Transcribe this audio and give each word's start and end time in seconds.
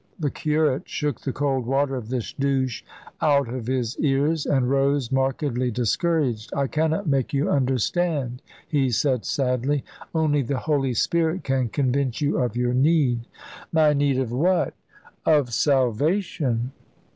The 0.19 0.31
curate 0.31 0.89
shook 0.89 1.21
the 1.21 1.31
cold 1.31 1.67
water 1.67 1.95
of 1.95 2.09
this 2.09 2.33
douche 2.33 2.81
out 3.21 3.47
of 3.47 3.67
his 3.67 3.99
ears, 3.99 4.47
and 4.47 4.67
rose, 4.67 5.11
markedly 5.11 5.69
discouraged. 5.69 6.51
"I 6.55 6.65
cannot 6.65 7.05
make 7.05 7.35
you 7.35 7.51
understand," 7.51 8.41
he 8.67 8.89
said 8.89 9.25
sadly; 9.25 9.83
"only 10.15 10.41
the 10.41 10.57
Holy 10.57 10.95
Spirit 10.95 11.43
can 11.43 11.69
convince 11.69 12.19
you 12.19 12.39
of 12.39 12.55
your 12.57 12.73
need." 12.73 13.27
"My 13.71 13.93
need 13.93 14.17
of 14.17 14.31
what?" 14.31 14.73
"Of 15.23 15.53
salvation." 15.53 16.71